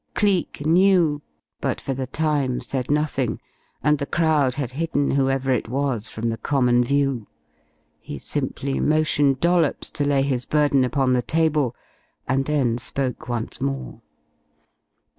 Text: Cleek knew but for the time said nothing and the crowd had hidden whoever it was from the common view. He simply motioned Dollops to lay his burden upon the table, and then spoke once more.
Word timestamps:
Cleek 0.15 0.65
knew 0.65 1.21
but 1.59 1.79
for 1.79 1.93
the 1.93 2.07
time 2.07 2.59
said 2.59 2.89
nothing 2.89 3.39
and 3.83 3.99
the 3.99 4.07
crowd 4.07 4.55
had 4.55 4.71
hidden 4.71 5.11
whoever 5.11 5.51
it 5.51 5.67
was 5.69 6.09
from 6.09 6.29
the 6.29 6.39
common 6.39 6.83
view. 6.83 7.27
He 7.99 8.17
simply 8.17 8.79
motioned 8.79 9.39
Dollops 9.39 9.91
to 9.91 10.03
lay 10.03 10.23
his 10.23 10.45
burden 10.45 10.83
upon 10.83 11.13
the 11.13 11.21
table, 11.21 11.75
and 12.27 12.45
then 12.45 12.79
spoke 12.79 13.29
once 13.29 13.61
more. 13.61 14.01